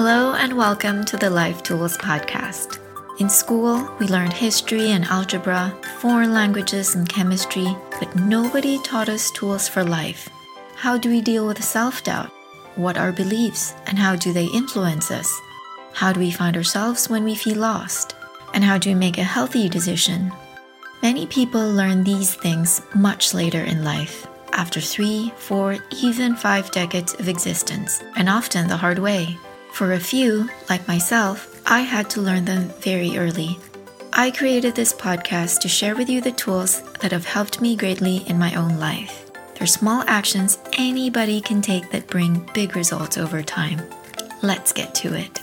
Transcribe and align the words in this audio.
Hello 0.00 0.34
and 0.34 0.56
welcome 0.56 1.04
to 1.06 1.16
the 1.16 1.28
Life 1.28 1.64
Tools 1.64 1.98
Podcast. 1.98 2.78
In 3.18 3.28
school, 3.28 3.90
we 3.98 4.06
learned 4.06 4.32
history 4.32 4.92
and 4.92 5.04
algebra, 5.06 5.76
foreign 5.98 6.32
languages 6.32 6.94
and 6.94 7.08
chemistry, 7.08 7.66
but 7.98 8.14
nobody 8.14 8.80
taught 8.84 9.08
us 9.08 9.32
tools 9.32 9.66
for 9.66 9.82
life. 9.82 10.28
How 10.76 10.98
do 10.98 11.10
we 11.10 11.20
deal 11.20 11.48
with 11.48 11.64
self 11.64 12.04
doubt? 12.04 12.30
What 12.76 12.96
are 12.96 13.10
beliefs 13.10 13.74
and 13.88 13.98
how 13.98 14.14
do 14.14 14.32
they 14.32 14.44
influence 14.44 15.10
us? 15.10 15.28
How 15.94 16.12
do 16.12 16.20
we 16.20 16.30
find 16.30 16.56
ourselves 16.56 17.10
when 17.10 17.24
we 17.24 17.34
feel 17.34 17.58
lost? 17.58 18.14
And 18.54 18.62
how 18.62 18.78
do 18.78 18.90
we 18.90 18.94
make 18.94 19.18
a 19.18 19.24
healthy 19.24 19.68
decision? 19.68 20.30
Many 21.02 21.26
people 21.26 21.72
learn 21.72 22.04
these 22.04 22.36
things 22.36 22.82
much 22.94 23.34
later 23.34 23.64
in 23.64 23.82
life, 23.82 24.28
after 24.52 24.80
three, 24.80 25.32
four, 25.38 25.78
even 25.90 26.36
five 26.36 26.70
decades 26.70 27.14
of 27.14 27.28
existence, 27.28 28.00
and 28.14 28.28
often 28.28 28.68
the 28.68 28.76
hard 28.76 29.00
way. 29.00 29.36
For 29.72 29.92
a 29.92 30.00
few, 30.00 30.48
like 30.68 30.88
myself, 30.88 31.62
I 31.64 31.80
had 31.80 32.10
to 32.10 32.20
learn 32.20 32.44
them 32.44 32.68
very 32.80 33.16
early. 33.16 33.58
I 34.12 34.30
created 34.30 34.74
this 34.74 34.92
podcast 34.92 35.60
to 35.60 35.68
share 35.68 35.94
with 35.94 36.08
you 36.08 36.20
the 36.20 36.32
tools 36.32 36.82
that 37.00 37.12
have 37.12 37.24
helped 37.24 37.60
me 37.60 37.76
greatly 37.76 38.18
in 38.26 38.38
my 38.38 38.54
own 38.54 38.78
life. 38.78 39.30
They're 39.54 39.66
small 39.66 40.02
actions 40.06 40.58
anybody 40.76 41.40
can 41.40 41.62
take 41.62 41.90
that 41.90 42.08
bring 42.08 42.48
big 42.54 42.74
results 42.74 43.18
over 43.18 43.42
time. 43.42 43.80
Let's 44.42 44.72
get 44.72 44.94
to 44.96 45.14
it. 45.14 45.40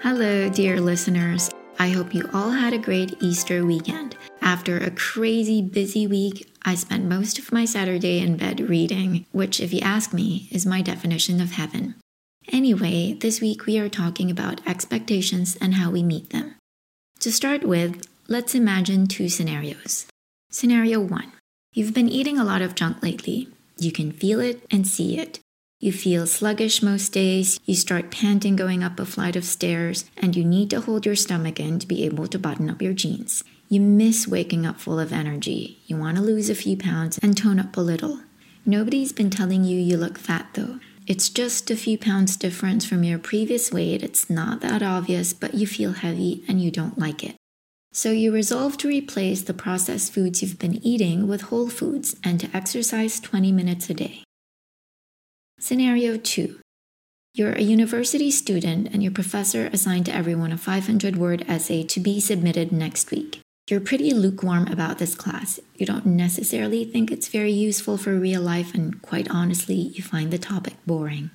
Hello, 0.00 0.48
dear 0.48 0.80
listeners. 0.80 1.50
I 1.78 1.90
hope 1.90 2.14
you 2.14 2.28
all 2.32 2.50
had 2.50 2.72
a 2.72 2.78
great 2.78 3.16
Easter 3.20 3.64
weekend. 3.64 4.16
After 4.40 4.78
a 4.78 4.90
crazy 4.90 5.62
busy 5.62 6.06
week, 6.06 6.52
I 6.64 6.74
spent 6.74 7.04
most 7.04 7.38
of 7.38 7.52
my 7.52 7.64
Saturday 7.64 8.20
in 8.20 8.36
bed 8.36 8.60
reading, 8.60 9.26
which, 9.32 9.60
if 9.60 9.72
you 9.72 9.80
ask 9.80 10.12
me, 10.12 10.48
is 10.50 10.66
my 10.66 10.82
definition 10.82 11.40
of 11.40 11.52
heaven. 11.52 11.94
Anyway, 12.48 13.14
this 13.14 13.40
week 13.40 13.66
we 13.66 13.78
are 13.78 13.88
talking 13.88 14.30
about 14.30 14.66
expectations 14.66 15.56
and 15.60 15.74
how 15.74 15.90
we 15.90 16.02
meet 16.02 16.30
them. 16.30 16.54
To 17.20 17.30
start 17.30 17.62
with, 17.62 18.06
let's 18.26 18.54
imagine 18.54 19.06
two 19.06 19.28
scenarios. 19.28 20.06
Scenario 20.50 21.00
1 21.00 21.32
You've 21.72 21.94
been 21.94 22.08
eating 22.08 22.38
a 22.38 22.44
lot 22.44 22.60
of 22.60 22.74
junk 22.74 23.02
lately. 23.02 23.48
You 23.78 23.92
can 23.92 24.12
feel 24.12 24.40
it 24.40 24.66
and 24.70 24.86
see 24.86 25.18
it. 25.18 25.38
You 25.80 25.92
feel 25.92 26.26
sluggish 26.26 26.82
most 26.82 27.12
days, 27.12 27.58
you 27.64 27.74
start 27.74 28.10
panting 28.10 28.54
going 28.54 28.84
up 28.84 29.00
a 29.00 29.06
flight 29.06 29.34
of 29.34 29.44
stairs, 29.44 30.04
and 30.16 30.36
you 30.36 30.44
need 30.44 30.70
to 30.70 30.80
hold 30.80 31.06
your 31.06 31.16
stomach 31.16 31.58
in 31.58 31.78
to 31.78 31.88
be 31.88 32.04
able 32.04 32.28
to 32.28 32.38
button 32.38 32.70
up 32.70 32.82
your 32.82 32.92
jeans. 32.92 33.42
You 33.68 33.80
miss 33.80 34.28
waking 34.28 34.66
up 34.66 34.78
full 34.78 35.00
of 35.00 35.12
energy. 35.12 35.80
You 35.86 35.96
want 35.96 36.18
to 36.18 36.22
lose 36.22 36.50
a 36.50 36.54
few 36.54 36.76
pounds 36.76 37.18
and 37.18 37.36
tone 37.36 37.58
up 37.58 37.76
a 37.76 37.80
little. 37.80 38.20
Nobody's 38.66 39.12
been 39.12 39.30
telling 39.30 39.64
you 39.64 39.76
you 39.76 39.96
look 39.96 40.18
fat 40.18 40.48
though. 40.52 40.78
It's 41.06 41.28
just 41.28 41.70
a 41.70 41.76
few 41.76 41.98
pounds 41.98 42.36
difference 42.36 42.84
from 42.84 43.02
your 43.02 43.18
previous 43.18 43.72
weight. 43.72 44.02
It's 44.02 44.30
not 44.30 44.60
that 44.60 44.82
obvious, 44.82 45.32
but 45.32 45.54
you 45.54 45.66
feel 45.66 45.92
heavy 45.92 46.44
and 46.46 46.60
you 46.60 46.70
don't 46.70 46.98
like 46.98 47.24
it. 47.24 47.34
So 47.92 48.10
you 48.10 48.32
resolve 48.32 48.78
to 48.78 48.88
replace 48.88 49.42
the 49.42 49.52
processed 49.52 50.14
foods 50.14 50.40
you've 50.40 50.58
been 50.58 50.84
eating 50.86 51.28
with 51.28 51.42
whole 51.42 51.68
foods 51.68 52.16
and 52.24 52.40
to 52.40 52.56
exercise 52.56 53.20
20 53.20 53.52
minutes 53.52 53.90
a 53.90 53.94
day. 53.94 54.22
Scenario 55.58 56.16
2 56.16 56.58
You're 57.34 57.52
a 57.52 57.62
university 57.62 58.30
student 58.30 58.88
and 58.92 59.02
your 59.02 59.12
professor 59.12 59.68
assigned 59.72 60.06
to 60.06 60.14
everyone 60.14 60.52
a 60.52 60.56
500 60.56 61.16
word 61.16 61.44
essay 61.48 61.82
to 61.82 62.00
be 62.00 62.20
submitted 62.20 62.72
next 62.72 63.10
week. 63.10 63.41
You're 63.72 63.80
pretty 63.80 64.12
lukewarm 64.12 64.68
about 64.68 64.98
this 64.98 65.14
class. 65.14 65.58
You 65.76 65.86
don't 65.86 66.04
necessarily 66.04 66.84
think 66.84 67.10
it's 67.10 67.28
very 67.28 67.52
useful 67.52 67.96
for 67.96 68.12
real 68.18 68.42
life, 68.42 68.74
and 68.74 69.00
quite 69.00 69.30
honestly, 69.30 69.76
you 69.76 70.02
find 70.02 70.30
the 70.30 70.36
topic 70.36 70.74
boring. 70.86 71.30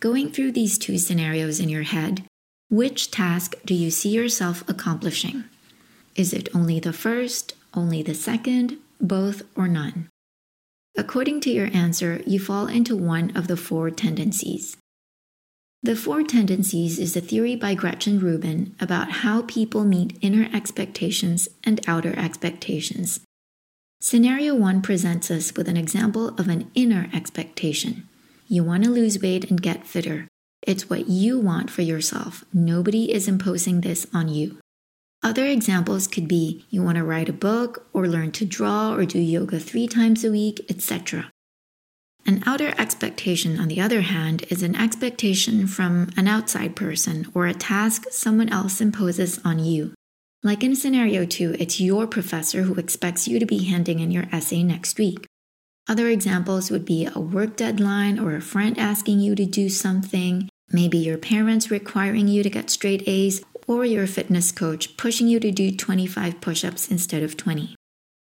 Going 0.00 0.32
through 0.32 0.52
these 0.52 0.78
two 0.78 0.96
scenarios 0.96 1.60
in 1.60 1.68
your 1.68 1.82
head, 1.82 2.24
which 2.70 3.10
task 3.10 3.56
do 3.66 3.74
you 3.74 3.90
see 3.90 4.08
yourself 4.08 4.66
accomplishing? 4.70 5.44
Is 6.16 6.32
it 6.32 6.48
only 6.54 6.80
the 6.80 6.94
first, 6.94 7.52
only 7.74 8.02
the 8.02 8.14
second, 8.14 8.78
both, 8.98 9.42
or 9.54 9.68
none? 9.68 10.08
According 10.96 11.42
to 11.42 11.50
your 11.50 11.68
answer, 11.74 12.22
you 12.26 12.40
fall 12.40 12.68
into 12.68 12.96
one 12.96 13.36
of 13.36 13.48
the 13.48 13.56
four 13.58 13.90
tendencies. 13.90 14.78
The 15.80 15.94
Four 15.94 16.24
Tendencies 16.24 16.98
is 16.98 17.16
a 17.16 17.20
theory 17.20 17.54
by 17.54 17.74
Gretchen 17.74 18.18
Rubin 18.18 18.74
about 18.80 19.12
how 19.22 19.42
people 19.42 19.84
meet 19.84 20.18
inner 20.20 20.48
expectations 20.52 21.48
and 21.62 21.80
outer 21.86 22.18
expectations. 22.18 23.20
Scenario 24.00 24.56
1 24.56 24.82
presents 24.82 25.30
us 25.30 25.54
with 25.54 25.68
an 25.68 25.76
example 25.76 26.30
of 26.30 26.48
an 26.48 26.68
inner 26.74 27.08
expectation. 27.14 28.08
You 28.48 28.64
want 28.64 28.82
to 28.84 28.90
lose 28.90 29.22
weight 29.22 29.48
and 29.48 29.62
get 29.62 29.86
fitter. 29.86 30.26
It's 30.62 30.90
what 30.90 31.08
you 31.08 31.38
want 31.38 31.70
for 31.70 31.82
yourself. 31.82 32.44
Nobody 32.52 33.12
is 33.12 33.28
imposing 33.28 33.82
this 33.82 34.04
on 34.12 34.28
you. 34.28 34.58
Other 35.22 35.46
examples 35.46 36.08
could 36.08 36.26
be 36.26 36.66
you 36.70 36.82
want 36.82 36.98
to 36.98 37.04
write 37.04 37.28
a 37.28 37.32
book 37.32 37.86
or 37.92 38.08
learn 38.08 38.32
to 38.32 38.44
draw 38.44 38.94
or 38.94 39.04
do 39.04 39.20
yoga 39.20 39.60
three 39.60 39.86
times 39.86 40.24
a 40.24 40.32
week, 40.32 40.58
etc. 40.68 41.30
An 42.28 42.42
outer 42.44 42.74
expectation, 42.76 43.58
on 43.58 43.68
the 43.68 43.80
other 43.80 44.02
hand, 44.02 44.44
is 44.50 44.62
an 44.62 44.76
expectation 44.76 45.66
from 45.66 46.10
an 46.14 46.28
outside 46.28 46.76
person 46.76 47.26
or 47.32 47.46
a 47.46 47.54
task 47.54 48.04
someone 48.10 48.50
else 48.50 48.82
imposes 48.82 49.40
on 49.46 49.58
you. 49.58 49.94
Like 50.42 50.62
in 50.62 50.76
scenario 50.76 51.24
2, 51.24 51.56
it's 51.58 51.80
your 51.80 52.06
professor 52.06 52.64
who 52.64 52.74
expects 52.74 53.26
you 53.26 53.38
to 53.38 53.46
be 53.46 53.64
handing 53.64 54.00
in 54.00 54.10
your 54.10 54.24
essay 54.30 54.62
next 54.62 54.98
week. 54.98 55.26
Other 55.88 56.08
examples 56.08 56.70
would 56.70 56.84
be 56.84 57.06
a 57.06 57.18
work 57.18 57.56
deadline 57.56 58.18
or 58.18 58.36
a 58.36 58.42
friend 58.42 58.78
asking 58.78 59.20
you 59.20 59.34
to 59.34 59.46
do 59.46 59.70
something, 59.70 60.50
maybe 60.70 60.98
your 60.98 61.16
parents 61.16 61.70
requiring 61.70 62.28
you 62.28 62.42
to 62.42 62.50
get 62.50 62.68
straight 62.68 63.04
A's, 63.08 63.42
or 63.66 63.86
your 63.86 64.06
fitness 64.06 64.52
coach 64.52 64.98
pushing 64.98 65.28
you 65.28 65.40
to 65.40 65.50
do 65.50 65.74
25 65.74 66.42
push 66.42 66.62
ups 66.62 66.90
instead 66.90 67.22
of 67.22 67.38
20. 67.38 67.74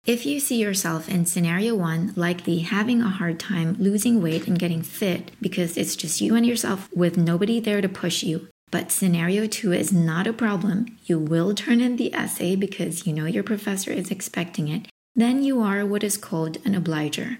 If 0.04 0.26
you 0.26 0.40
see 0.40 0.56
yourself 0.60 1.08
in 1.08 1.26
scenario 1.26 1.76
one, 1.76 2.12
likely 2.16 2.58
having 2.58 3.02
a 3.02 3.08
hard 3.08 3.38
time 3.38 3.76
losing 3.78 4.20
weight 4.20 4.48
and 4.48 4.58
getting 4.58 4.82
fit 4.82 5.30
because 5.40 5.76
it's 5.76 5.94
just 5.94 6.20
you 6.20 6.34
and 6.34 6.44
yourself 6.44 6.88
with 6.92 7.16
nobody 7.16 7.60
there 7.60 7.80
to 7.80 7.88
push 7.88 8.24
you, 8.24 8.48
but 8.72 8.90
scenario 8.90 9.46
two 9.46 9.72
is 9.72 9.92
not 9.92 10.26
a 10.26 10.32
problem, 10.32 10.98
you 11.04 11.20
will 11.20 11.54
turn 11.54 11.80
in 11.80 11.94
the 11.94 12.12
essay 12.12 12.56
because 12.56 13.06
you 13.06 13.12
know 13.12 13.26
your 13.26 13.44
professor 13.44 13.92
is 13.92 14.10
expecting 14.10 14.66
it, 14.66 14.88
then 15.14 15.44
you 15.44 15.60
are 15.60 15.86
what 15.86 16.02
is 16.02 16.16
called 16.16 16.58
an 16.64 16.74
obliger. 16.74 17.38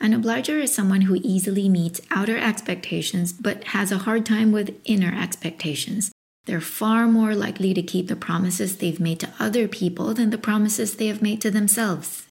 An 0.00 0.12
obliger 0.12 0.58
is 0.58 0.74
someone 0.74 1.02
who 1.02 1.20
easily 1.22 1.68
meets 1.68 2.00
outer 2.10 2.36
expectations 2.36 3.32
but 3.32 3.62
has 3.68 3.92
a 3.92 3.98
hard 3.98 4.26
time 4.26 4.50
with 4.50 4.74
inner 4.84 5.16
expectations. 5.16 6.10
They're 6.46 6.60
far 6.60 7.06
more 7.06 7.34
likely 7.34 7.74
to 7.74 7.82
keep 7.82 8.08
the 8.08 8.16
promises 8.16 8.76
they've 8.76 9.00
made 9.00 9.20
to 9.20 9.32
other 9.38 9.68
people 9.68 10.14
than 10.14 10.30
the 10.30 10.38
promises 10.38 10.96
they 10.96 11.06
have 11.06 11.22
made 11.22 11.40
to 11.42 11.50
themselves. 11.50 12.26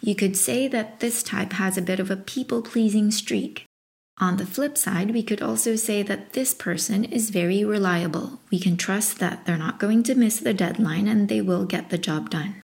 You 0.00 0.14
could 0.14 0.36
say 0.36 0.66
that 0.68 1.00
this 1.00 1.22
type 1.22 1.52
has 1.54 1.78
a 1.78 1.82
bit 1.82 2.00
of 2.00 2.10
a 2.10 2.16
people 2.16 2.62
pleasing 2.62 3.10
streak. 3.10 3.64
On 4.18 4.36
the 4.36 4.46
flip 4.46 4.76
side, 4.78 5.12
we 5.12 5.22
could 5.22 5.42
also 5.42 5.76
say 5.76 6.02
that 6.02 6.32
this 6.32 6.54
person 6.54 7.04
is 7.04 7.30
very 7.30 7.64
reliable. 7.64 8.40
We 8.50 8.58
can 8.60 8.76
trust 8.76 9.18
that 9.18 9.46
they're 9.46 9.56
not 9.56 9.78
going 9.78 10.02
to 10.04 10.14
miss 10.14 10.38
the 10.38 10.54
deadline 10.54 11.08
and 11.08 11.28
they 11.28 11.40
will 11.40 11.64
get 11.64 11.90
the 11.90 11.98
job 11.98 12.30
done. 12.30 12.61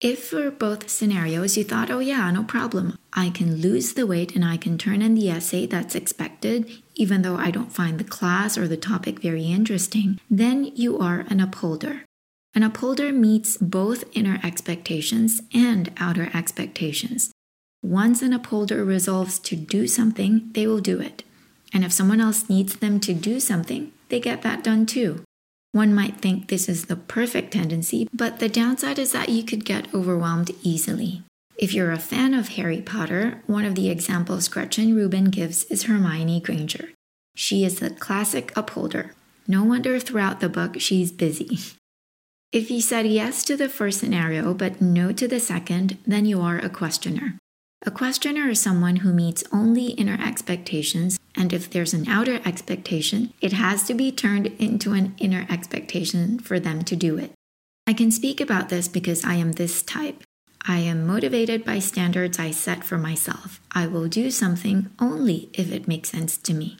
If 0.00 0.28
for 0.28 0.50
both 0.50 0.90
scenarios 0.90 1.56
you 1.56 1.64
thought, 1.64 1.90
oh 1.90 2.00
yeah, 2.00 2.30
no 2.30 2.44
problem, 2.44 2.98
I 3.14 3.30
can 3.30 3.56
lose 3.56 3.94
the 3.94 4.06
weight 4.06 4.36
and 4.36 4.44
I 4.44 4.58
can 4.58 4.76
turn 4.76 5.00
in 5.00 5.14
the 5.14 5.30
essay 5.30 5.64
that's 5.64 5.94
expected, 5.94 6.70
even 6.94 7.22
though 7.22 7.36
I 7.36 7.50
don't 7.50 7.72
find 7.72 7.98
the 7.98 8.04
class 8.04 8.58
or 8.58 8.68
the 8.68 8.76
topic 8.76 9.20
very 9.20 9.44
interesting, 9.46 10.20
then 10.30 10.64
you 10.64 10.98
are 10.98 11.20
an 11.28 11.40
upholder. 11.40 12.04
An 12.54 12.62
upholder 12.62 13.10
meets 13.10 13.56
both 13.56 14.04
inner 14.12 14.38
expectations 14.44 15.40
and 15.54 15.90
outer 15.96 16.30
expectations. 16.34 17.32
Once 17.82 18.20
an 18.20 18.34
upholder 18.34 18.84
resolves 18.84 19.38
to 19.38 19.56
do 19.56 19.86
something, 19.86 20.50
they 20.52 20.66
will 20.66 20.80
do 20.80 21.00
it. 21.00 21.22
And 21.72 21.84
if 21.84 21.92
someone 21.92 22.20
else 22.20 22.50
needs 22.50 22.76
them 22.76 23.00
to 23.00 23.14
do 23.14 23.40
something, 23.40 23.92
they 24.10 24.20
get 24.20 24.42
that 24.42 24.62
done 24.62 24.84
too. 24.84 25.25
One 25.76 25.94
might 25.94 26.22
think 26.22 26.48
this 26.48 26.70
is 26.70 26.86
the 26.86 26.96
perfect 26.96 27.52
tendency, 27.52 28.08
but 28.10 28.38
the 28.38 28.48
downside 28.48 28.98
is 28.98 29.12
that 29.12 29.28
you 29.28 29.42
could 29.42 29.66
get 29.66 29.92
overwhelmed 29.92 30.50
easily. 30.62 31.22
If 31.58 31.74
you're 31.74 31.92
a 31.92 31.98
fan 31.98 32.32
of 32.32 32.48
Harry 32.56 32.80
Potter, 32.80 33.42
one 33.46 33.66
of 33.66 33.74
the 33.74 33.90
examples 33.90 34.48
Gretchen 34.48 34.96
Rubin 34.96 35.26
gives 35.26 35.64
is 35.64 35.82
Hermione 35.82 36.40
Granger. 36.40 36.92
She 37.34 37.62
is 37.62 37.78
the 37.80 37.90
classic 37.90 38.56
upholder. 38.56 39.12
No 39.46 39.64
wonder 39.64 40.00
throughout 40.00 40.40
the 40.40 40.48
book 40.48 40.80
she's 40.80 41.12
busy. 41.12 41.58
If 42.52 42.70
you 42.70 42.80
said 42.80 43.06
yes 43.06 43.44
to 43.44 43.54
the 43.54 43.68
first 43.68 44.00
scenario 44.00 44.54
but 44.54 44.80
no 44.80 45.12
to 45.12 45.28
the 45.28 45.40
second, 45.40 45.98
then 46.06 46.24
you 46.24 46.40
are 46.40 46.56
a 46.56 46.70
questioner. 46.70 47.36
A 47.84 47.90
questioner 47.90 48.48
is 48.48 48.60
someone 48.60 48.96
who 48.96 49.12
meets 49.12 49.44
only 49.52 49.88
inner 49.88 50.18
expectations, 50.20 51.18
and 51.36 51.52
if 51.52 51.68
there's 51.68 51.94
an 51.94 52.08
outer 52.08 52.40
expectation, 52.44 53.32
it 53.40 53.52
has 53.52 53.84
to 53.84 53.94
be 53.94 54.10
turned 54.10 54.46
into 54.58 54.92
an 54.92 55.14
inner 55.18 55.46
expectation 55.50 56.38
for 56.38 56.58
them 56.58 56.82
to 56.84 56.96
do 56.96 57.18
it. 57.18 57.32
I 57.86 57.92
can 57.92 58.10
speak 58.10 58.40
about 58.40 58.70
this 58.70 58.88
because 58.88 59.24
I 59.24 59.34
am 59.34 59.52
this 59.52 59.82
type. 59.82 60.22
I 60.66 60.78
am 60.78 61.06
motivated 61.06 61.64
by 61.64 61.78
standards 61.78 62.40
I 62.40 62.50
set 62.50 62.82
for 62.82 62.98
myself. 62.98 63.60
I 63.70 63.86
will 63.86 64.08
do 64.08 64.32
something 64.32 64.90
only 64.98 65.50
if 65.52 65.70
it 65.70 65.86
makes 65.86 66.08
sense 66.08 66.36
to 66.38 66.54
me. 66.54 66.78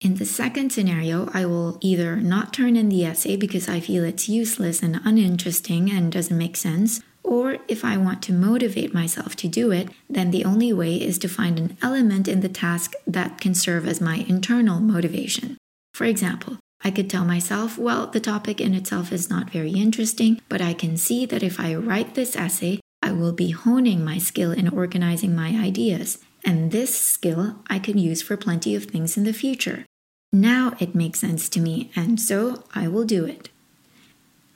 In 0.00 0.16
the 0.16 0.26
second 0.26 0.70
scenario, 0.70 1.28
I 1.32 1.46
will 1.46 1.78
either 1.80 2.16
not 2.16 2.52
turn 2.52 2.76
in 2.76 2.90
the 2.90 3.04
essay 3.04 3.36
because 3.36 3.68
I 3.68 3.80
feel 3.80 4.04
it's 4.04 4.28
useless 4.28 4.82
and 4.82 5.00
uninteresting 5.04 5.90
and 5.90 6.12
doesn't 6.12 6.36
make 6.38 6.56
sense, 6.56 7.00
or 7.34 7.58
if 7.66 7.84
I 7.84 7.96
want 7.96 8.22
to 8.22 8.32
motivate 8.32 8.94
myself 8.94 9.34
to 9.36 9.48
do 9.48 9.72
it, 9.72 9.88
then 10.08 10.30
the 10.30 10.44
only 10.44 10.72
way 10.72 10.94
is 10.94 11.18
to 11.18 11.28
find 11.28 11.58
an 11.58 11.76
element 11.82 12.28
in 12.28 12.40
the 12.42 12.48
task 12.48 12.92
that 13.08 13.40
can 13.40 13.54
serve 13.54 13.88
as 13.88 14.00
my 14.00 14.18
internal 14.28 14.78
motivation. 14.78 15.56
For 15.94 16.04
example, 16.04 16.58
I 16.84 16.92
could 16.92 17.10
tell 17.10 17.24
myself, 17.24 17.76
well, 17.76 18.06
the 18.06 18.20
topic 18.20 18.60
in 18.60 18.72
itself 18.74 19.10
is 19.10 19.30
not 19.30 19.50
very 19.50 19.72
interesting, 19.72 20.40
but 20.48 20.60
I 20.60 20.74
can 20.74 20.96
see 20.96 21.26
that 21.26 21.42
if 21.42 21.58
I 21.58 21.74
write 21.74 22.14
this 22.14 22.36
essay, 22.36 22.78
I 23.02 23.10
will 23.10 23.32
be 23.32 23.50
honing 23.50 24.04
my 24.04 24.18
skill 24.18 24.52
in 24.52 24.68
organizing 24.68 25.34
my 25.34 25.50
ideas, 25.70 26.18
and 26.44 26.70
this 26.70 26.92
skill 26.94 27.56
I 27.68 27.78
can 27.80 27.98
use 27.98 28.22
for 28.22 28.36
plenty 28.36 28.76
of 28.76 28.84
things 28.84 29.16
in 29.16 29.24
the 29.24 29.32
future. 29.32 29.84
Now 30.32 30.74
it 30.78 30.94
makes 30.94 31.20
sense 31.20 31.48
to 31.50 31.60
me, 31.60 31.90
and 31.96 32.20
so 32.20 32.62
I 32.74 32.86
will 32.86 33.04
do 33.04 33.24
it. 33.24 33.48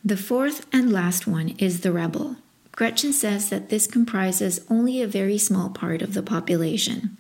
The 0.05 0.17
fourth 0.17 0.65
and 0.73 0.93
last 0.93 1.27
one 1.27 1.51
is 1.59 1.81
the 1.81 1.93
rebel. 1.93 2.37
Gretchen 2.79 3.13
says 3.13 3.49
that 3.49 3.71
this 3.71 3.89
comprises 3.89 4.61
only 4.71 5.03
a 5.03 5.09
very 5.09 5.37
small 5.37 5.69
part 5.69 6.01
of 6.01 6.15
the 6.15 6.23
population. 6.23 7.19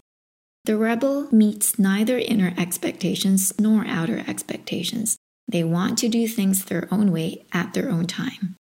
The 0.67 0.77
rebel 0.77 1.27
meets 1.33 1.81
neither 1.81 2.17
inner 2.17 2.55
expectations 2.57 3.53
nor 3.59 3.85
outer 3.85 4.23
expectations. 4.29 5.17
They 5.49 5.65
want 5.65 5.99
to 5.99 6.09
do 6.09 6.29
things 6.29 6.65
their 6.65 6.87
own 6.93 7.11
way 7.11 7.45
at 7.53 7.75
their 7.75 7.91
own 7.91 8.07
time. 8.07 8.55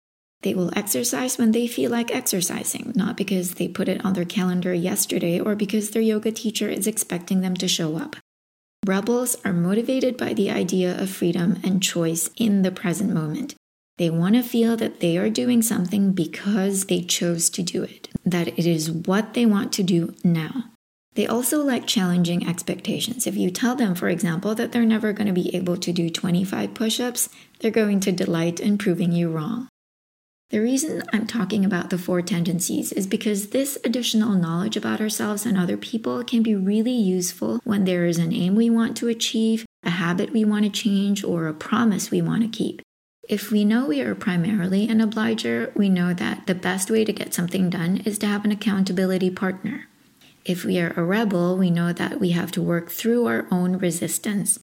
They 0.41 0.53
will 0.53 0.71
exercise 0.73 1.37
when 1.37 1.51
they 1.51 1.67
feel 1.67 1.91
like 1.91 2.15
exercising, 2.15 2.93
not 2.95 3.17
because 3.17 3.55
they 3.55 3.67
put 3.67 3.89
it 3.89 4.05
on 4.05 4.13
their 4.13 4.23
calendar 4.23 4.73
yesterday 4.73 5.37
or 5.37 5.53
because 5.53 5.89
their 5.89 6.01
yoga 6.01 6.31
teacher 6.31 6.69
is 6.69 6.87
expecting 6.87 7.41
them 7.41 7.55
to 7.55 7.67
show 7.67 7.97
up. 7.97 8.15
Rebels 8.85 9.35
are 9.43 9.51
motivated 9.51 10.15
by 10.15 10.33
the 10.33 10.49
idea 10.49 10.97
of 10.97 11.09
freedom 11.09 11.59
and 11.61 11.83
choice 11.83 12.29
in 12.37 12.61
the 12.61 12.71
present 12.71 13.13
moment. 13.13 13.53
They 13.97 14.09
want 14.09 14.35
to 14.35 14.43
feel 14.43 14.75
that 14.77 14.99
they 14.99 15.17
are 15.17 15.29
doing 15.29 15.61
something 15.61 16.11
because 16.11 16.85
they 16.85 17.01
chose 17.01 17.49
to 17.51 17.63
do 17.63 17.83
it, 17.83 18.09
that 18.25 18.47
it 18.47 18.65
is 18.65 18.91
what 18.91 19.33
they 19.33 19.45
want 19.45 19.71
to 19.73 19.83
do 19.83 20.13
now. 20.23 20.65
They 21.13 21.25
also 21.25 21.63
like 21.63 21.87
challenging 21.87 22.45
expectations. 22.45 23.25
If 23.25 23.37
you 23.37 23.49
tell 23.49 23.75
them, 23.75 23.95
for 23.95 24.09
example, 24.09 24.53
that 24.55 24.73
they're 24.73 24.85
never 24.85 25.13
going 25.13 25.27
to 25.27 25.33
be 25.33 25.55
able 25.55 25.77
to 25.77 25.93
do 25.93 26.09
25 26.09 26.73
push 26.73 26.99
ups, 26.99 27.29
they're 27.59 27.71
going 27.71 28.01
to 28.01 28.11
delight 28.11 28.59
in 28.59 28.77
proving 28.77 29.13
you 29.13 29.29
wrong. 29.29 29.69
The 30.49 30.59
reason 30.59 31.01
I'm 31.11 31.25
talking 31.25 31.65
about 31.65 31.89
the 31.89 31.97
four 31.97 32.21
tendencies 32.21 32.91
is 32.91 33.07
because 33.07 33.49
this 33.49 33.79
additional 33.83 34.33
knowledge 34.33 34.77
about 34.77 35.01
ourselves 35.01 35.45
and 35.45 35.57
other 35.57 35.77
people 35.77 36.23
can 36.23 36.43
be 36.43 36.53
really 36.53 36.91
useful 36.91 37.61
when 37.63 37.85
there 37.85 38.05
is 38.05 38.19
an 38.19 38.33
aim 38.33 38.55
we 38.55 38.69
want 38.69 38.95
to 38.97 39.07
achieve, 39.07 39.65
a 39.83 39.89
habit 39.89 40.33
we 40.33 40.45
want 40.45 40.65
to 40.65 40.69
change, 40.69 41.23
or 41.23 41.47
a 41.47 41.53
promise 41.53 42.11
we 42.11 42.21
want 42.21 42.43
to 42.43 42.47
keep. 42.49 42.81
If 43.27 43.49
we 43.49 43.65
know 43.65 43.87
we 43.87 44.01
are 44.01 44.13
primarily 44.13 44.87
an 44.87 45.01
obliger, 45.01 45.71
we 45.75 45.89
know 45.89 46.13
that 46.13 46.45
the 46.45 46.53
best 46.53 46.91
way 46.91 47.03
to 47.03 47.11
get 47.11 47.33
something 47.33 47.71
done 47.71 47.97
is 48.05 48.19
to 48.19 48.27
have 48.27 48.45
an 48.45 48.51
accountability 48.51 49.31
partner. 49.31 49.87
If 50.45 50.63
we 50.63 50.79
are 50.79 50.93
a 50.95 51.03
rebel, 51.03 51.57
we 51.57 51.71
know 51.71 51.91
that 51.91 52.19
we 52.19 52.31
have 52.31 52.51
to 52.51 52.61
work 52.61 52.91
through 52.91 53.25
our 53.25 53.47
own 53.49 53.79
resistance. 53.79 54.59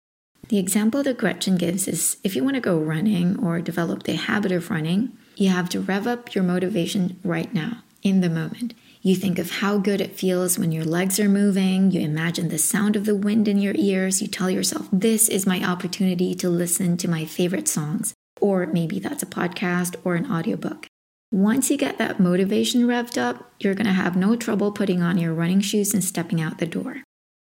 The 0.49 0.59
example 0.59 1.03
that 1.03 1.19
Gretchen 1.19 1.57
gives 1.57 1.89
is 1.89 2.19
if 2.23 2.37
you 2.37 2.45
want 2.45 2.55
to 2.55 2.61
go 2.61 2.79
running 2.79 3.37
or 3.45 3.61
develop 3.61 4.05
the 4.05 4.15
habit 4.15 4.53
of 4.53 4.71
running, 4.71 5.17
you 5.35 5.49
have 5.49 5.69
to 5.71 5.81
rev 5.81 6.07
up 6.07 6.33
your 6.33 6.45
motivation 6.45 7.19
right 7.25 7.53
now, 7.53 7.83
in 8.05 8.21
the 8.21 8.31
moment. 8.31 8.75
You 9.01 9.17
think 9.17 9.41
of 9.41 9.51
how 9.51 9.79
good 9.79 10.01
it 10.01 10.17
feels 10.17 10.57
when 10.57 10.71
your 10.71 10.85
legs 10.85 11.19
are 11.19 11.29
moving. 11.29 11.91
You 11.91 12.03
imagine 12.03 12.49
the 12.49 12.59
sound 12.59 12.95
of 12.95 13.07
the 13.07 13.17
wind 13.17 13.49
in 13.49 13.59
your 13.59 13.75
ears. 13.77 14.23
You 14.23 14.29
tell 14.29 14.51
yourself, 14.51 14.89
This 14.93 15.29
is 15.29 15.49
my 15.49 15.65
opportunity 15.65 16.37
to 16.37 16.49
listen 16.49 16.97
to 16.99 17.09
my 17.09 17.25
favorite 17.25 17.67
songs 17.67 18.15
or 18.43 18.67
maybe 18.67 18.99
that's 18.99 19.23
a 19.23 19.27
podcast 19.27 19.95
or 20.05 20.17
an 20.17 20.31
audiobook. 20.31 20.87
Once 21.31 21.71
you 21.71 21.79
get 21.79 21.97
that 21.97 22.21
motivation 22.21 22.83
revved 22.83 23.17
up, 23.17 23.51
you're 23.59 23.75
going 23.75 23.87
to 23.87 23.93
have 23.93 24.17
no 24.17 24.37
trouble 24.37 24.71
putting 24.71 25.01
on 25.01 25.17
your 25.17 25.33
running 25.33 25.61
shoes 25.61 25.95
and 25.95 26.05
stepping 26.05 26.43
out 26.43 26.59
the 26.59 26.67
door. 26.67 27.03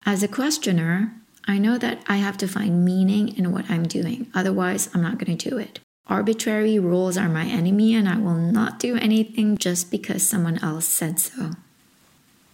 As 0.05 0.23
a 0.23 0.29
questioner, 0.29 1.13
I 1.47 1.59
know 1.59 1.79
that 1.79 2.03
I 2.09 2.17
have 2.17 2.37
to 2.39 2.49
find 2.49 2.85
meaning 2.85 3.37
in 3.37 3.53
what 3.53 3.71
I'm 3.71 3.87
doing, 3.87 4.27
otherwise, 4.35 4.89
I'm 4.93 5.03
not 5.03 5.19
going 5.19 5.37
to 5.37 5.51
do 5.51 5.59
it. 5.59 5.79
Arbitrary 6.09 6.79
rules 6.79 7.17
are 7.17 7.29
my 7.29 7.45
enemy, 7.45 7.95
and 7.95 8.09
I 8.09 8.17
will 8.17 8.35
not 8.35 8.81
do 8.81 8.97
anything 8.97 9.59
just 9.59 9.91
because 9.91 10.23
someone 10.23 10.59
else 10.65 10.87
said 10.87 11.21
so. 11.21 11.51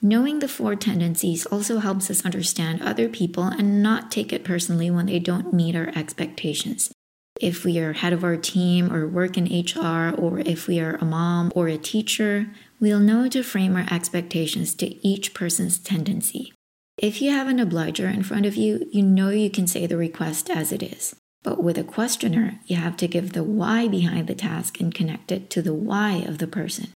Knowing 0.03 0.41
the 0.41 0.49
four 0.49 0.77
tendencies 0.77 1.47
also 1.47 1.79
helps 1.79 2.11
us 2.11 2.27
understand 2.27 2.83
other 2.83 3.09
people 3.09 3.45
and 3.45 3.83
not 3.83 4.11
take 4.11 4.33
it 4.33 4.45
personally 4.45 4.91
when 4.91 5.07
they 5.07 5.19
don't 5.19 5.55
meet 5.55 5.75
our 5.75 5.91
expectations. 5.97 6.93
If 7.41 7.65
we 7.65 7.81
are 7.81 7.95
head 7.95 8.13
of 8.13 8.23
our 8.23 8.37
team 8.37 8.93
or 8.93 9.09
work 9.09 9.37
in 9.37 9.47
HR, 9.47 10.15
or 10.17 10.39
if 10.39 10.69
we 10.69 10.79
are 10.79 10.95
a 10.95 11.05
mom 11.05 11.53
or 11.57 11.67
a 11.67 11.77
teacher, 11.77 12.47
we'll 12.79 13.01
know 13.01 13.29
to 13.29 13.43
frame 13.43 13.75
our 13.75 13.87
expectations 13.91 14.73
to 14.77 15.07
each 15.07 15.35
person's 15.35 15.79
tendency. 15.79 16.53
If 16.97 17.21
you 17.21 17.33
have 17.33 17.49
an 17.49 17.59
obliger 17.59 18.09
in 18.09 18.23
front 18.23 18.47
of 18.47 18.55
you, 18.55 18.89
you 18.93 19.03
know 19.03 19.31
you 19.31 19.51
can 19.51 19.67
say 19.67 19.85
the 19.87 19.97
request 19.97 20.49
as 20.49 20.71
it 20.71 20.81
is. 20.81 21.17
But 21.43 21.61
with 21.61 21.77
a 21.77 21.83
questioner, 21.83 22.61
you 22.67 22.77
have 22.77 22.97
to 22.99 23.09
give 23.09 23.33
the 23.33 23.43
why 23.43 23.89
behind 23.89 24.29
the 24.29 24.37
task 24.37 24.81
and 24.81 24.95
connect 24.95 25.33
it 25.33 25.51
to 25.51 25.61
the 25.61 25.75
why 25.75 26.25
of 26.29 26.39
the 26.39 26.47
person. 26.47 26.91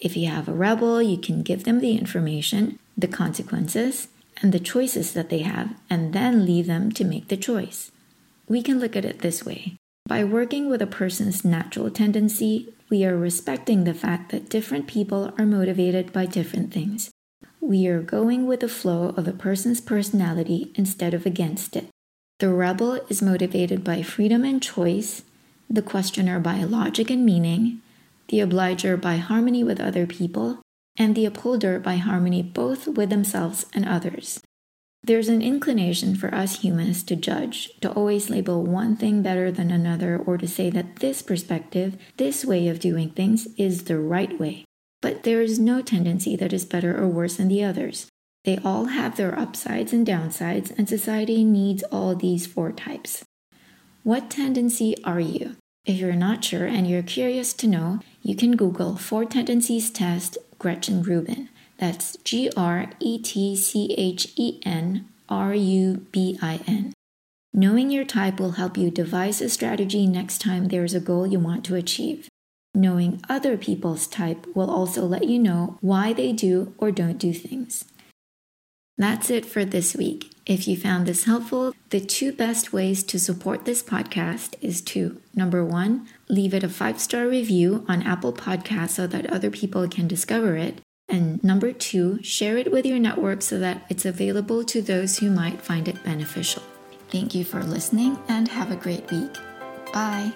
If 0.00 0.16
you 0.16 0.26
have 0.28 0.48
a 0.48 0.54
rebel, 0.54 1.02
you 1.02 1.18
can 1.18 1.42
give 1.42 1.64
them 1.64 1.80
the 1.80 1.98
information, 1.98 2.78
the 2.96 3.08
consequences, 3.08 4.08
and 4.40 4.52
the 4.52 4.58
choices 4.58 5.12
that 5.12 5.28
they 5.28 5.40
have, 5.40 5.76
and 5.90 6.14
then 6.14 6.46
leave 6.46 6.66
them 6.66 6.90
to 6.92 7.04
make 7.04 7.28
the 7.28 7.36
choice. 7.36 7.92
We 8.48 8.62
can 8.62 8.80
look 8.80 8.96
at 8.96 9.04
it 9.04 9.20
this 9.20 9.44
way 9.44 9.76
by 10.06 10.24
working 10.24 10.68
with 10.68 10.82
a 10.82 10.86
person's 10.86 11.44
natural 11.44 11.90
tendency, 11.90 12.74
we 12.90 13.04
are 13.04 13.16
respecting 13.16 13.84
the 13.84 13.94
fact 13.94 14.30
that 14.30 14.50
different 14.50 14.86
people 14.86 15.32
are 15.38 15.46
motivated 15.46 16.12
by 16.12 16.26
different 16.26 16.72
things. 16.72 17.10
We 17.60 17.86
are 17.86 18.02
going 18.02 18.46
with 18.46 18.60
the 18.60 18.68
flow 18.68 19.14
of 19.16 19.26
a 19.26 19.32
person's 19.32 19.80
personality 19.80 20.70
instead 20.74 21.14
of 21.14 21.24
against 21.24 21.76
it. 21.76 21.88
The 22.40 22.50
rebel 22.50 22.94
is 23.08 23.22
motivated 23.22 23.82
by 23.82 24.02
freedom 24.02 24.44
and 24.44 24.62
choice, 24.62 25.22
the 25.70 25.80
questioner 25.80 26.40
by 26.40 26.64
logic 26.64 27.08
and 27.08 27.24
meaning, 27.24 27.80
the 28.28 28.40
obliger 28.40 28.96
by 28.96 29.16
harmony 29.16 29.64
with 29.64 29.80
other 29.80 30.06
people, 30.06 30.60
and 30.98 31.14
the 31.14 31.24
upholder 31.24 31.78
by 31.78 31.96
harmony 31.96 32.42
both 32.42 32.86
with 32.86 33.08
themselves 33.08 33.64
and 33.72 33.88
others. 33.88 34.40
There's 35.04 35.28
an 35.28 35.42
inclination 35.42 36.14
for 36.14 36.32
us 36.32 36.60
humans 36.60 37.02
to 37.04 37.16
judge, 37.16 37.70
to 37.80 37.90
always 37.90 38.30
label 38.30 38.62
one 38.62 38.94
thing 38.96 39.20
better 39.20 39.50
than 39.50 39.72
another, 39.72 40.16
or 40.16 40.38
to 40.38 40.46
say 40.46 40.70
that 40.70 40.96
this 40.96 41.22
perspective, 41.22 41.96
this 42.18 42.44
way 42.44 42.68
of 42.68 42.78
doing 42.78 43.10
things, 43.10 43.48
is 43.56 43.84
the 43.84 43.98
right 43.98 44.38
way. 44.38 44.64
But 45.00 45.24
there 45.24 45.42
is 45.42 45.58
no 45.58 45.82
tendency 45.82 46.36
that 46.36 46.52
is 46.52 46.64
better 46.64 46.96
or 46.96 47.08
worse 47.08 47.36
than 47.36 47.48
the 47.48 47.64
others. 47.64 48.06
They 48.44 48.58
all 48.58 48.86
have 48.86 49.16
their 49.16 49.36
upsides 49.36 49.92
and 49.92 50.06
downsides, 50.06 50.72
and 50.78 50.88
society 50.88 51.44
needs 51.44 51.82
all 51.90 52.14
these 52.14 52.46
four 52.46 52.70
types. 52.70 53.24
What 54.04 54.30
tendency 54.30 54.96
are 55.02 55.20
you? 55.20 55.56
If 55.84 55.96
you're 55.96 56.12
not 56.12 56.44
sure 56.44 56.66
and 56.66 56.88
you're 56.88 57.02
curious 57.02 57.52
to 57.54 57.66
know, 57.66 57.98
you 58.22 58.36
can 58.36 58.56
Google 58.56 58.96
Four 58.96 59.24
Tendencies 59.24 59.90
Test 59.90 60.38
Gretchen 60.60 61.02
Rubin. 61.02 61.48
That's 61.82 62.16
G 62.18 62.48
R 62.56 62.90
E 63.00 63.18
T 63.18 63.56
C 63.56 63.92
H 63.98 64.32
E 64.36 64.60
N 64.64 65.08
R 65.28 65.52
U 65.52 66.06
B 66.12 66.38
I 66.40 66.60
N. 66.64 66.92
Knowing 67.52 67.90
your 67.90 68.04
type 68.04 68.38
will 68.38 68.52
help 68.52 68.76
you 68.76 68.88
devise 68.88 69.40
a 69.40 69.48
strategy 69.48 70.06
next 70.06 70.40
time 70.40 70.68
there's 70.68 70.94
a 70.94 71.00
goal 71.00 71.26
you 71.26 71.40
want 71.40 71.64
to 71.64 71.74
achieve. 71.74 72.28
Knowing 72.72 73.20
other 73.28 73.56
people's 73.56 74.06
type 74.06 74.46
will 74.54 74.70
also 74.70 75.04
let 75.04 75.26
you 75.26 75.40
know 75.40 75.76
why 75.80 76.12
they 76.12 76.30
do 76.30 76.72
or 76.78 76.92
don't 76.92 77.18
do 77.18 77.32
things. 77.32 77.84
That's 78.96 79.28
it 79.28 79.44
for 79.44 79.64
this 79.64 79.96
week. 79.96 80.30
If 80.46 80.68
you 80.68 80.76
found 80.76 81.06
this 81.06 81.24
helpful, 81.24 81.74
the 81.90 81.98
two 81.98 82.30
best 82.30 82.72
ways 82.72 83.02
to 83.02 83.18
support 83.18 83.64
this 83.64 83.82
podcast 83.82 84.54
is 84.60 84.82
to 84.82 85.20
number 85.34 85.64
one, 85.64 86.06
leave 86.28 86.54
it 86.54 86.62
a 86.62 86.68
five 86.68 87.00
star 87.00 87.26
review 87.26 87.84
on 87.88 88.04
Apple 88.04 88.32
Podcasts 88.32 88.90
so 88.90 89.08
that 89.08 89.26
other 89.26 89.50
people 89.50 89.88
can 89.88 90.06
discover 90.06 90.56
it. 90.56 90.80
And 91.12 91.44
number 91.44 91.72
two, 91.72 92.22
share 92.22 92.56
it 92.56 92.72
with 92.72 92.86
your 92.86 92.98
network 92.98 93.42
so 93.42 93.58
that 93.58 93.84
it's 93.90 94.06
available 94.06 94.64
to 94.64 94.80
those 94.80 95.18
who 95.18 95.30
might 95.30 95.60
find 95.60 95.86
it 95.86 96.02
beneficial. 96.02 96.62
Thank 97.10 97.34
you 97.34 97.44
for 97.44 97.62
listening 97.62 98.18
and 98.28 98.48
have 98.48 98.72
a 98.72 98.76
great 98.76 99.08
week. 99.10 99.34
Bye. 99.92 100.32